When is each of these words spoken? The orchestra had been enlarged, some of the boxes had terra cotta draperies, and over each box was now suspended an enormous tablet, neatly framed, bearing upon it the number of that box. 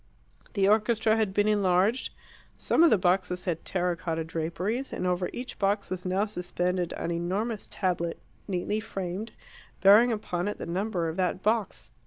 The 0.53 0.67
orchestra 0.67 1.15
had 1.15 1.31
been 1.31 1.47
enlarged, 1.47 2.11
some 2.57 2.81
of 2.81 2.89
the 2.89 2.97
boxes 2.97 3.45
had 3.45 3.63
terra 3.63 3.95
cotta 3.95 4.23
draperies, 4.23 4.91
and 4.91 5.05
over 5.05 5.29
each 5.31 5.59
box 5.59 5.91
was 5.91 6.07
now 6.07 6.25
suspended 6.25 6.91
an 6.93 7.11
enormous 7.11 7.67
tablet, 7.69 8.17
neatly 8.47 8.79
framed, 8.79 9.31
bearing 9.79 10.11
upon 10.11 10.47
it 10.47 10.57
the 10.57 10.65
number 10.65 11.07
of 11.07 11.17
that 11.17 11.43
box. 11.43 11.91